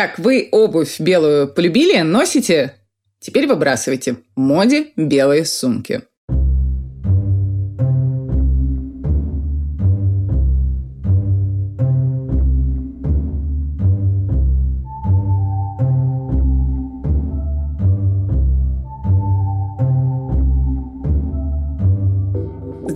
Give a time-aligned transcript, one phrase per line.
[0.00, 2.74] Так, вы обувь белую полюбили, носите?
[3.18, 4.16] Теперь выбрасывайте.
[4.34, 6.00] Моде белые сумки.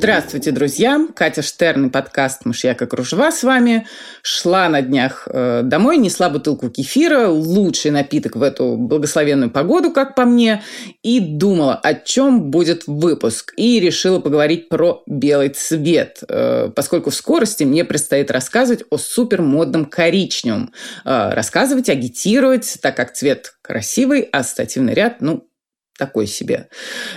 [0.05, 1.00] Здравствуйте, друзья!
[1.16, 3.86] Катя Штерн и подкаст «Мышьяк и кружева» с вами.
[4.21, 10.14] Шла на днях э, домой, несла бутылку кефира, лучший напиток в эту благословенную погоду, как
[10.14, 10.62] по мне,
[11.03, 13.54] и думала, о чем будет выпуск.
[13.57, 19.86] И решила поговорить про белый цвет, э, поскольку в скорости мне предстоит рассказывать о супермодном
[19.86, 20.75] коричневом.
[21.07, 25.48] Э, рассказывать, агитировать, так как цвет красивый, а ассоциативный ряд, ну,
[25.98, 26.68] такой себе.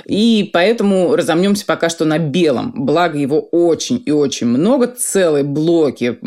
[0.06, 2.74] И поэтому разомнемся пока что на белом.
[2.76, 4.88] Благо его очень и очень много.
[4.88, 6.18] Целые блоки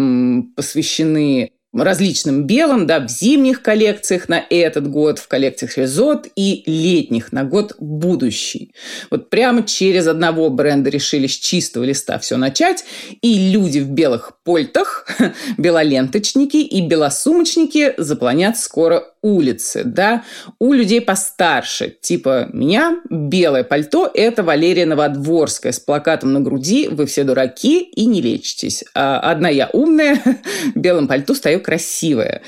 [0.56, 7.32] посвящены различным белым, да, в зимних коллекциях на этот год, в коллекциях Резот и летних
[7.32, 8.74] на год будущий.
[9.10, 12.84] Вот прямо через одного бренда решили с чистого листа все начать,
[13.22, 15.06] и люди в белых польтах,
[15.58, 20.24] белоленточники и белосумочники запланят скоро улицы, да,
[20.58, 27.06] у людей постарше, типа меня, белое пальто– это Валерия Новодворская с плакатом на груди «Вы
[27.06, 28.84] все дураки и не лечитесь».
[28.94, 30.20] А одна я умная,
[30.74, 32.42] в белом пальто стою красивая.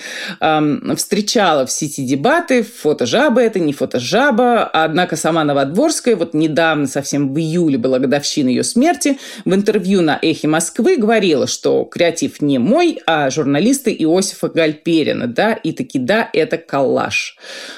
[0.96, 4.64] Встречала в сети дебаты, фотожаба это, не фотожаба.
[4.64, 10.18] Однако сама Новодворская вот недавно, совсем в июле, была годовщина ее смерти, в интервью на
[10.20, 16.28] «Эхе Москвы» говорила, что креатив не мой, а журналисты Иосифа Гальперина, да, и таки да,
[16.32, 17.36] это коллаж.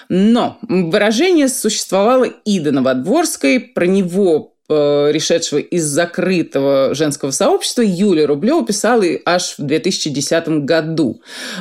[0.08, 8.64] Но выражение существовало и до Новодворской, про него решедшего из закрытого женского сообщества, Юлия Рублева
[8.64, 11.20] писала аж в 2010 году.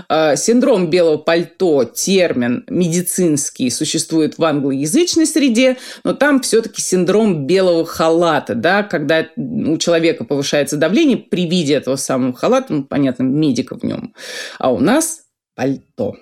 [0.10, 7.86] Э, синдром белого пальто, термин медицинский, существует в англоязычной среде, но там все-таки синдром белого
[7.86, 13.78] халата, да, когда у человека повышается давление при виде этого самого халата, ну, понятно, медика
[13.78, 14.14] в нем.
[14.60, 15.24] А у нас
[15.56, 16.16] пальто.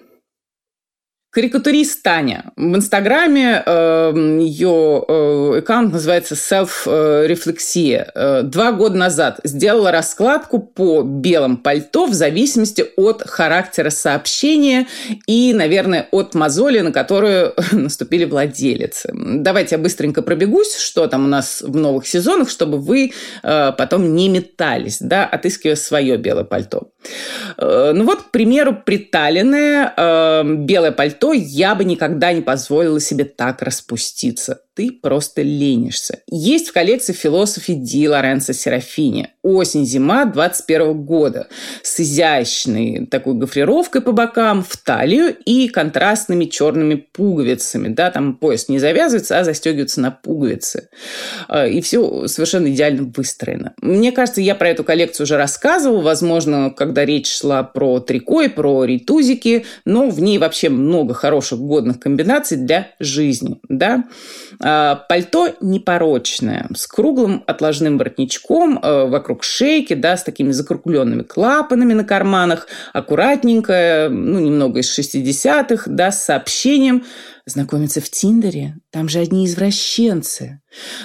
[1.32, 2.52] Карикатурист Таня.
[2.58, 8.12] В Инстаграме э, ее э, аккаунт называется Self-рефлексия.
[8.14, 14.88] Э, два года назад сделала раскладку по белым пальто в зависимости от характера сообщения
[15.26, 19.14] и, наверное, от мозоли, на которую наступили владелицы.
[19.14, 24.16] Давайте я быстренько пробегусь, что там у нас в новых сезонах, чтобы вы э, потом
[24.16, 26.90] не метались, да, отыскивая свое белое пальто.
[27.58, 33.26] Э, ну вот, к примеру, приталенное э, белое пальто я бы никогда не позволила себе
[33.26, 36.22] так распуститься ты просто ленишься.
[36.28, 41.48] Есть в коллекции философии Ди Лоренцо Серафини «Осень-зима» 21 года
[41.84, 47.90] с изящной такой гофрировкой по бокам, в талию и контрастными черными пуговицами.
[47.90, 50.90] Да, там пояс не завязывается, а застегивается на пуговицы.
[51.48, 53.74] А, и все совершенно идеально выстроено.
[53.82, 58.48] Мне кажется, я про эту коллекцию уже рассказывала, возможно, когда речь шла про трико и
[58.48, 63.60] про ритузики, но в ней вообще много хороших годных комбинаций для жизни.
[63.68, 64.06] Да?
[64.64, 71.94] А, пальто непорочное, с круглым отложным воротничком э, вокруг шейки, да, с такими закругленными клапанами
[71.94, 77.06] на карманах, аккуратненькое, ну, немного из 60-х, да, с сообщением
[77.46, 80.62] знакомиться в Тиндере, там же одни извращенцы.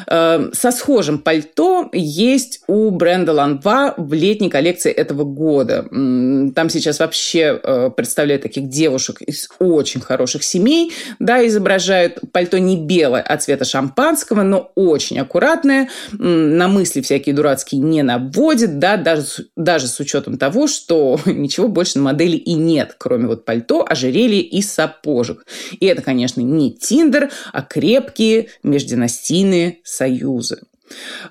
[0.06, 5.86] Эм, со схожим пальто есть у бренда Ланва в летней коллекции этого года.
[5.90, 10.92] Там сейчас вообще э, представляют таких девушек из очень хороших семей.
[11.18, 15.88] Да, изображают пальто не белое, а цвета шампанского, но очень аккуратное.
[16.12, 21.98] На мысли всякие дурацкие не наводит, да, даже, даже с учетом того, что ничего больше
[21.98, 25.44] на модели и нет, кроме вот пальто, ожерелья и сапожек.
[25.80, 30.62] И это, конечно, не Тиндер, а крепкие междинастийные союзы.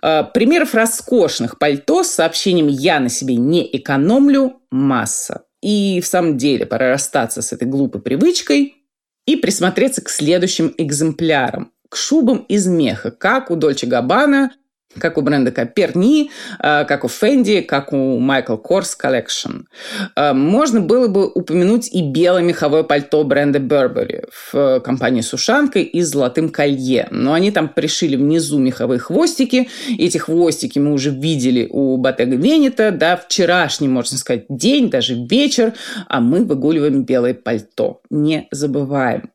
[0.02, 5.44] А, примеров роскошных пальто с сообщением «я на себе не экономлю» масса.
[5.62, 8.76] И в самом деле пора расстаться с этой глупой привычкой
[9.26, 11.72] и присмотреться к следующим экземплярам.
[11.90, 14.52] К шубам из меха, как у Дольче Габбана–
[15.00, 19.66] как у бренда Коперни, э, как у Fendi, как у Michael Kors Collection.
[20.16, 25.84] Э, можно было бы упомянуть и белое меховое пальто бренда Burberry в компании с ушанкой
[25.84, 27.08] и золотым колье.
[27.12, 29.70] Но они там пришили внизу меховые хвостики.
[29.98, 35.74] Эти хвостики мы уже видели у Bottega Veneta, да, вчерашний, можно сказать, день, даже вечер,
[36.08, 38.02] а мы выгуливаем белое пальто.
[38.10, 39.30] Не забываем.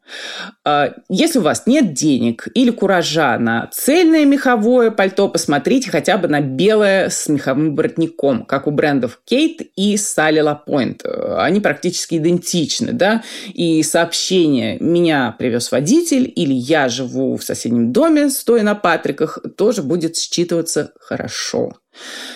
[0.65, 6.17] Э, если у вас нет денег или куража на цельное меховое пальто, посмотрите посмотрите хотя
[6.17, 11.05] бы на белое с меховым воротником, как у брендов Кейт и Салли Лапойнт.
[11.05, 18.31] Они практически идентичны, да, и сообщение «меня привез водитель» или «я живу в соседнем доме,
[18.31, 21.73] стоя на Патриках» тоже будет считываться хорошо.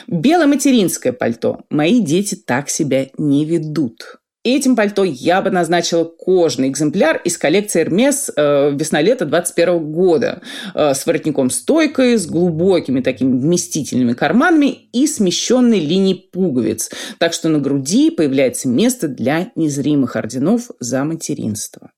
[0.08, 1.60] Бело-материнское пальто.
[1.70, 4.17] Мои дети так себя не ведут.
[4.44, 10.43] Этим пальто я бы назначила кожный экземпляр из коллекции Hermes э, весна-лето 21 года
[10.75, 16.91] э, с воротником-стойкой, с глубокими такими вместительными карманами и смещенной линией пуговиц.
[17.17, 21.91] Так что на груди появляется место для незримых орденов за материнство.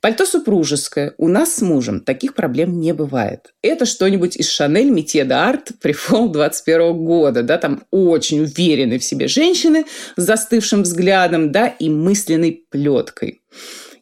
[0.00, 1.14] Пальто супружеское.
[1.18, 3.52] У нас с мужем таких проблем не бывает.
[3.62, 7.42] Это что-нибудь из Шанель Метье Арт при фол 21 года.
[7.42, 9.84] Да, там очень уверенные в себе женщины
[10.16, 13.42] с застывшим взглядом да, и мысленной плеткой.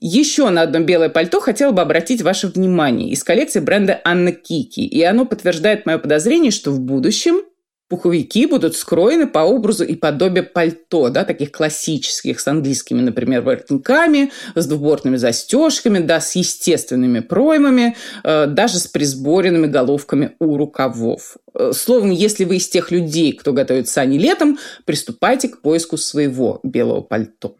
[0.00, 4.86] Еще на одно белое пальто хотела бы обратить ваше внимание из коллекции бренда Анна Кики.
[4.86, 7.42] И оно подтверждает мое подозрение, что в будущем
[7.90, 14.30] Пуховики будут скроены по образу и подобию пальто, да, таких классических, с английскими, например, воротниками,
[14.54, 21.36] с двубортными застежками, да, с естественными проймами, э, даже с присборенными головками у рукавов.
[21.52, 26.60] Э, словом, если вы из тех людей, кто готовит сани летом, приступайте к поиску своего
[26.62, 27.56] белого пальто.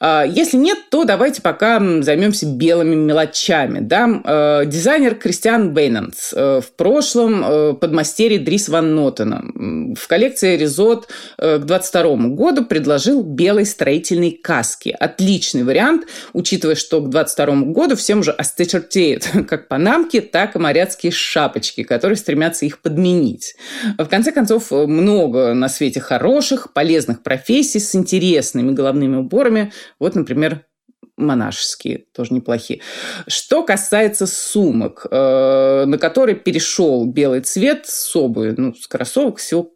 [0.00, 3.80] А, если нет, то давайте пока займемся белыми мелочами.
[3.80, 4.20] Да?
[4.24, 9.44] Э, дизайнер Кристиан Бейнанс э, в прошлом э, подмастерье Дрис Ван Нотена
[9.94, 11.08] в коллекции Резот
[11.38, 14.94] к 22 году предложил белые строительные каски.
[14.98, 21.12] Отличный вариант, учитывая, что к 22 году всем уже остычертеют как панамки, так и моряцкие
[21.12, 23.56] шапочки, которые стремятся их подменить.
[23.98, 29.72] В конце концов, много на свете хороших, полезных профессий с интересными головными уборами, форме.
[29.98, 30.66] Вот, например,
[31.16, 32.80] монашеские, тоже неплохие.
[33.26, 39.72] Что касается сумок, э, на которые перешел белый цвет с обуви, ну, с кроссовок, всего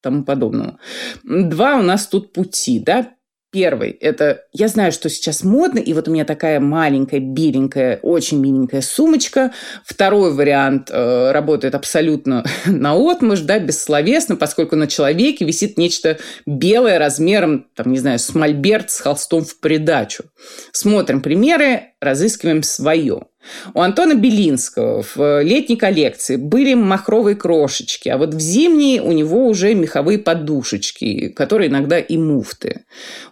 [0.00, 0.78] тому подобного.
[1.24, 3.13] Два у нас тут пути, да.
[3.54, 8.40] Первый– это я знаю, что сейчас модно, и вот у меня такая маленькая, беленькая, очень
[8.40, 9.52] миленькая сумочка.
[9.84, 16.98] Второй вариант э, работает абсолютно на отмышь, да, бессловесно, поскольку на человеке висит нечто белое
[16.98, 20.24] размером, там, не знаю, с мольберт с холстом в придачу.
[20.72, 23.28] Смотрим примеры, разыскиваем свое.
[23.74, 29.46] У Антона Белинского в летней коллекции были махровые крошечки, а вот в зимней у него
[29.46, 32.84] уже меховые подушечки, которые иногда и муфты.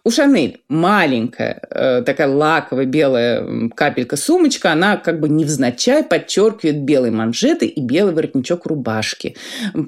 [0.04, 7.66] У Шанель маленькая, э, такая лаковая белая капелька-сумочка, она как бы невзначай подчеркивает белые манжеты
[7.66, 9.36] и белый воротничок рубашки.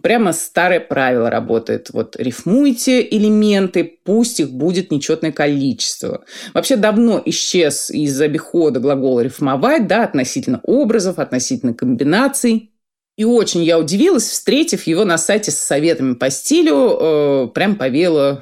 [0.03, 1.91] Прямо старое правило работает.
[1.93, 6.25] Вот рифмуйте элементы, пусть их будет нечетное количество.
[6.53, 12.71] Вообще давно исчез из обихода глагола рифмовать, да, относительно образов, относительно комбинаций.
[13.17, 18.41] И очень я удивилась, встретив его на сайте с советами по стилю, э, прям повело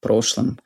[0.00, 0.58] прошлом.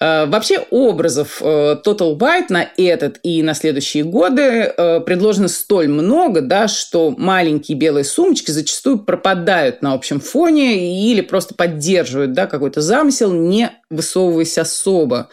[0.00, 5.88] Э, вообще образов э, Total White на этот и на следующие годы э, предложено столь
[5.88, 12.46] много, да, что маленькие белые сумочки зачастую пропадают на общем фоне или просто поддерживают да,
[12.46, 15.28] какой-то замысел, не высовываясь особо.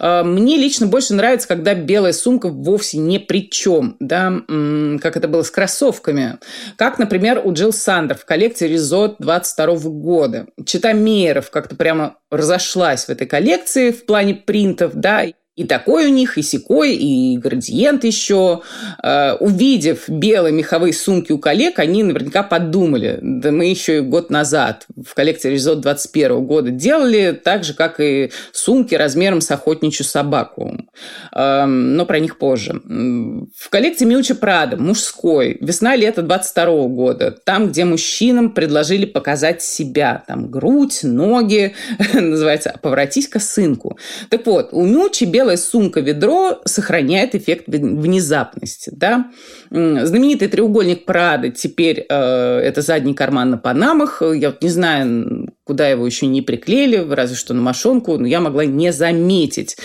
[0.00, 4.32] Мне лично больше нравится, когда белая сумка вовсе не при чем, да,
[5.00, 6.38] как это было с кроссовками.
[6.76, 10.46] Как, например, у Джилл Сандер в коллекции Резот 22 года.
[10.64, 15.24] Чита Мейеров как-то прямо разошлась в этой коллекции в плане принтов, да,
[15.58, 18.62] и такой у них, и секой, и градиент еще.
[19.02, 24.30] Э, увидев белые меховые сумки у коллег, они наверняка подумали, да мы еще и год
[24.30, 30.04] назад в коллекции Резот 21 года делали так же, как и сумки размером с охотничью
[30.04, 30.78] собаку.
[31.34, 32.80] Э, но про них позже.
[32.84, 40.52] В коллекции Милча Прада мужской, весна-лето 22 года, там, где мужчинам предложили показать себя, там
[40.52, 41.74] грудь, ноги,
[42.14, 43.98] называется «Поворотись-ка сынку».
[44.28, 48.90] Так вот, у Милчи белый белая сумка-ведро сохраняет эффект внезапности.
[48.94, 49.30] Да?
[49.70, 52.14] Знаменитый треугольник Прада теперь э,
[52.58, 54.20] это задний карман на панамах.
[54.20, 58.40] Я вот не знаю, куда его еще не приклеили, разве что на мошонку, но я
[58.40, 59.78] могла не заметить.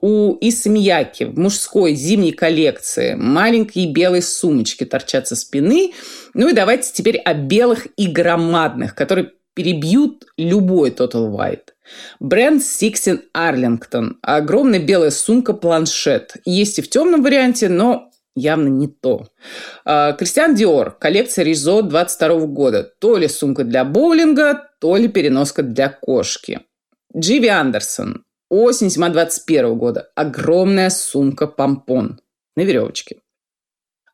[0.00, 5.92] У Исмияки в мужской зимней коллекции маленькие белые сумочки торчат со спины.
[6.32, 11.74] Ну и давайте теперь о белых и громадных, которые перебьют любой Total White.
[12.18, 14.16] Бренд Sixteen Arlington.
[14.22, 16.36] Огромная белая сумка-планшет.
[16.44, 19.28] Есть и в темном варианте, но явно не то.
[19.84, 20.90] А, Кристиан Диор.
[20.98, 22.82] Коллекция Ризо 22 года.
[22.82, 26.60] То ли сумка для боулинга, то ли переноска для кошки.
[27.16, 28.24] Дживи Андерсон.
[28.48, 30.10] Осень-зима 21 года.
[30.14, 32.20] Огромная сумка-помпон
[32.56, 33.16] на веревочке.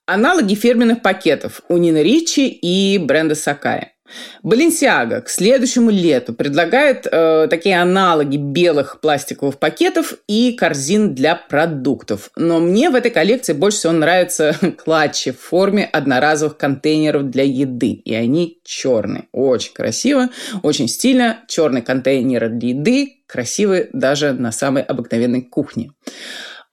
[0.06, 3.95] Аналоги фирменных пакетов у Нины Ричи и бренда Сакая.
[4.42, 12.30] Баленсиага к следующему лету предлагает э, такие аналоги белых пластиковых пакетов и корзин для продуктов.
[12.36, 17.92] Но мне в этой коллекции больше всего нравятся клатчи в форме одноразовых контейнеров для еды.
[17.92, 19.24] И они черные.
[19.32, 20.28] Очень красиво,
[20.62, 21.40] очень стильно.
[21.48, 25.90] Черные контейнеры для еды красивые даже на самой обыкновенной кухне.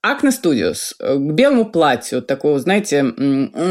[0.05, 3.05] Акна Studios э, к белому платью, такого, знаете,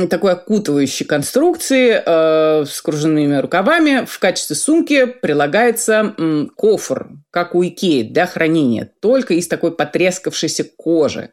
[0.08, 4.06] такой окутывающей конструкции э, с кружевными рукавами.
[4.06, 10.64] В качестве сумки прилагается м, кофр, как у Икеи, для хранения, только из такой потрескавшейся
[10.64, 11.32] кожи.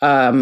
[0.00, 0.32] Э,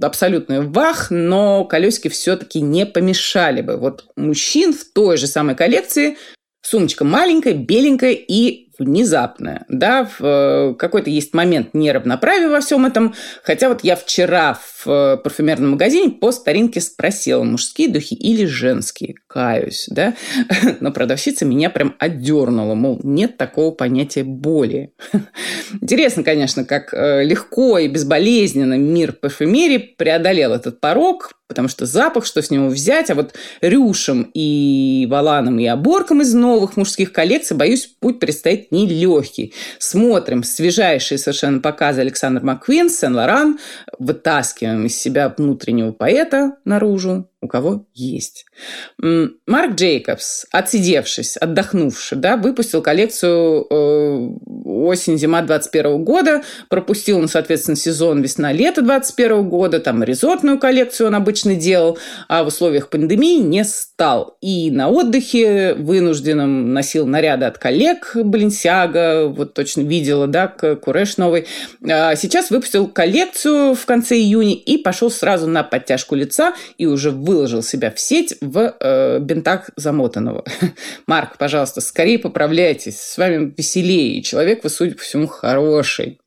[0.00, 3.78] абсолютный вах, но колесики все-таки не помешали бы.
[3.78, 6.16] Вот мужчин в той же самой коллекции
[6.62, 9.64] Сумочка маленькая, беленькая и внезапная.
[9.68, 13.14] Да, в э, какой-то есть момент неравноправия во всем этом.
[13.42, 19.14] Хотя вот я вчера в э, парфюмерном магазине по старинке спросила, мужские духи или женские.
[19.26, 20.14] Каюсь, да.
[20.80, 24.92] Но продавщица меня прям отдернула, мол, нет такого понятия боли.
[25.80, 32.24] Интересно, конечно, как э, легко и безболезненно мир парфюмерии преодолел этот порог, потому что запах,
[32.26, 37.56] что с него взять, а вот рюшем и валаном и оборком из новых мужских коллекций,
[37.56, 39.52] боюсь, путь предстоит нелегкий.
[39.80, 43.58] Смотрим свежайшие совершенно показы Александр Маквин, Сен-Лоран,
[43.98, 48.44] вытаскиваем из себя внутреннего поэта наружу, у кого есть.
[48.98, 54.28] Марк Джейкобс, отсидевшись, отдохнувший, да, выпустил коллекцию э,
[54.66, 61.54] осень-зима 21 года, пропустил он, соответственно, сезон весна-лето 21 года, там резортную коллекцию он обычно
[61.54, 64.36] делал, а в условиях пандемии не стал.
[64.42, 71.46] И на отдыхе вынужденном носил наряды от коллег Баленсиага, вот точно видела, да, Куреш новый.
[71.88, 77.10] А сейчас выпустил коллекцию в конце июня и пошел сразу на подтяжку лица и уже
[77.10, 80.44] в выложил себя в сеть в э, бинтах замотанного.
[81.06, 86.18] Марк, пожалуйста, скорее поправляйтесь, с вами веселее, человек вы, судя по всему, хороший.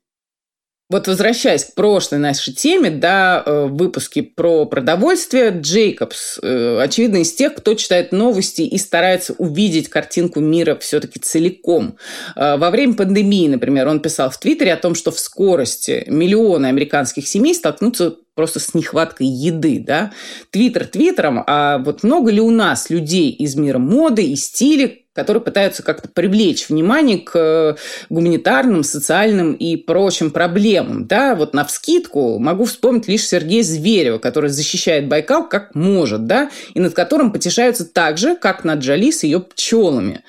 [0.94, 7.34] Вот возвращаясь к прошлой нашей теме, да, э, выпуске про продовольствие, Джейкобс, э, очевидно, из
[7.34, 11.96] тех, кто читает новости и старается увидеть картинку мира все-таки целиком.
[12.36, 16.66] Э, во время пандемии, например, он писал в Твиттере о том, что в скорости миллионы
[16.66, 20.12] американских семей столкнутся просто с нехваткой еды, да.
[20.50, 25.42] Твиттер твиттером, а вот много ли у нас людей из мира моды и стиля, которые
[25.42, 27.76] пытаются как-то привлечь внимание к э,
[28.10, 31.06] гуманитарным, социальным и прочим проблемам.
[31.06, 36.50] Да, вот на вскидку могу вспомнить лишь Сергея Зверева, который защищает Байкал как может, да,
[36.74, 40.22] и над которым потешаются так же, как над Джоли с ее пчелами.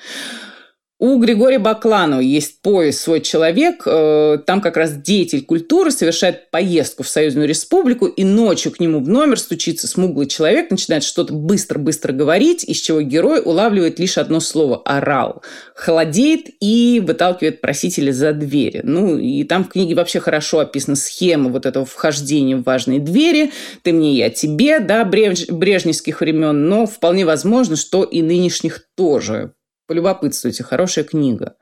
[0.98, 3.82] У Григория Бакланова есть поезд «Свой человек».
[3.84, 9.00] Э, там как раз деятель культуры совершает поездку в Союзную Республику, и ночью к нему
[9.00, 14.40] в номер стучится смуглый человек, начинает что-то быстро-быстро говорить, из чего герой улавливает лишь одно
[14.40, 15.42] слово «орал».
[15.74, 18.80] Холодеет и выталкивает просителя за двери.
[18.82, 23.52] Ну, и там в книге вообще хорошо описана схема вот этого вхождения в важные двери.
[23.82, 29.52] «Ты мне, я тебе», да, брежневских времен, но вполне возможно, что и нынешних тоже
[29.86, 31.54] полюбопытствуйте, хорошая книга.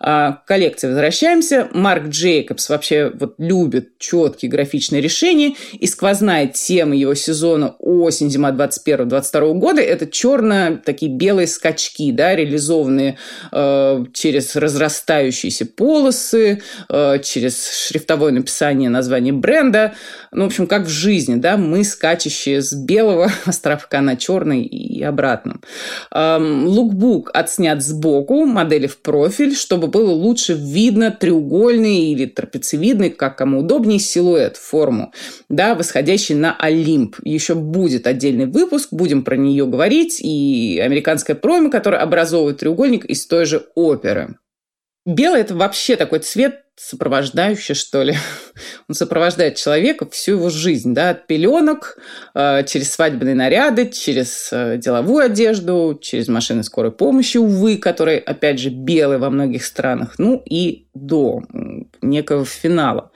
[0.00, 1.68] А, коллекция возвращаемся.
[1.72, 5.54] Марк Джейкобс вообще вот любит четкие графичные решения.
[5.72, 13.18] И сквозная тема его сезона осень-зима 21-22 года– это черно такие белые скачки, да, реализованные
[13.52, 19.94] э, через разрастающиеся полосы, э, через шрифтовое написание названия бренда.
[20.32, 25.02] Ну, в общем, как в жизни, да, мы скачущие с белого островка на черный и
[25.02, 25.60] обратно.
[26.12, 33.10] Эм, лукбук отснят снят сбоку, модели в профиль, чтобы было лучше видно треугольный или трапециевидный,
[33.10, 35.12] как кому удобнее, силуэт, форму,
[35.50, 37.16] да, восходящий на Олимп.
[37.24, 43.26] Еще будет отдельный выпуск, будем про нее говорить, и американская промо, которая образовывает треугольник из
[43.26, 44.36] той же оперы.
[45.04, 48.14] Белый– это вообще такой цвет сопровождающий, что ли.
[48.88, 51.98] Он сопровождает человека всю его жизнь, да, от пеленок,
[52.34, 58.60] э, через свадебные наряды, через э, деловую одежду, через машины скорой помощи, увы, которые, опять
[58.60, 61.42] же, белые во многих странах, ну и до
[62.02, 63.10] некого финала.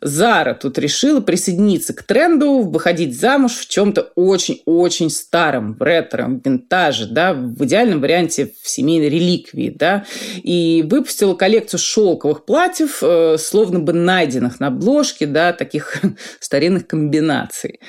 [0.00, 6.40] Зара тут решила присоединиться к тренду, выходить замуж в чем-то очень-очень старом, в ретро, в
[6.44, 10.04] винтаже, да, в идеальном варианте в семейной реликвии, да,
[10.42, 16.02] и выпустила коллекцию шелковых платьев, э, словно бы найденных на обложке, да, таких
[16.40, 17.80] старинных комбинаций.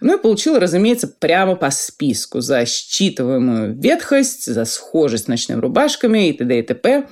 [0.00, 6.28] Ну и получила, разумеется, прямо по списку за считываемую ветхость, за схожесть с ночными рубашками
[6.28, 6.58] и т.д.
[6.58, 7.08] и т.п.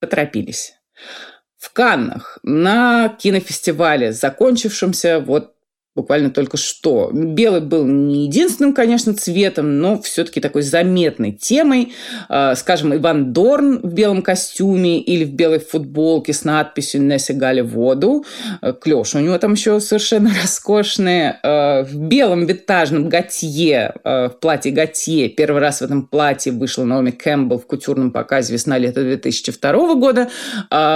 [0.00, 0.74] Поторопились
[1.56, 5.55] в Каннах на кинофестивале, закончившемся вот
[5.96, 7.10] буквально только что.
[7.12, 11.94] Белый был не единственным, конечно, цветом, но все-таки такой заметной темой.
[12.28, 17.62] А, скажем, Иван Дорн в белом костюме или в белой футболке с надписью «Не сигали
[17.62, 18.24] воду».
[18.60, 21.40] А, Клёша у него там еще совершенно роскошные.
[21.42, 25.30] А, в белом витажном готье, в платье готье.
[25.30, 30.28] Первый раз в этом платье вышла Наоми Кэмпбелл в кутюрном показе весна-лета 2002 года.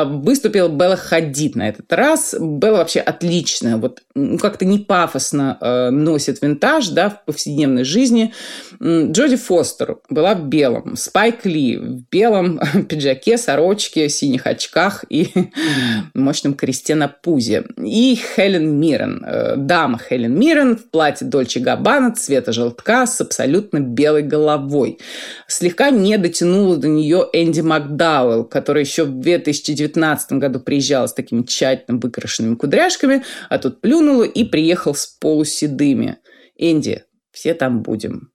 [0.05, 2.35] Выступила Белла Хадид на этот раз.
[2.39, 3.79] Белла вообще отличная.
[3.79, 8.35] Вот ну, как-то не пафосно э, носит винтаж да, в повседневной жизни.
[8.83, 10.97] Джоди Фостер была в белом.
[10.97, 12.59] Спайк Ли в белом
[12.89, 15.29] пиджаке, сорочке, синих очках и
[16.15, 17.67] мощном кресте на пузе.
[17.77, 19.23] И Хелен Миррен.
[19.23, 24.99] Э, дама Хелен Миррен в платье Дольче Габбана цвета желтка с абсолютно белой головой.
[25.47, 31.43] Слегка не дотянула до нее Энди Макдауэлл, которая еще в 2019 году приезжала с такими
[31.43, 36.17] тщательно выкрашенными кудряшками, а тут плюнула и приехал с полуседыми.
[36.57, 38.31] Энди, все там будем.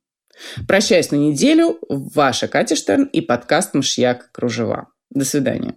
[0.68, 1.80] Прощаюсь на неделю.
[1.90, 4.32] Ваша Катя Штерн и подкаст «Мышьяк.
[4.32, 4.88] Кружева».
[5.10, 5.76] До свидания.